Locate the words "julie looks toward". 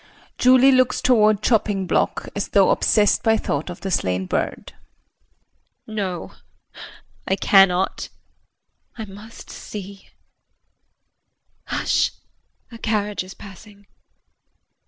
0.39-1.43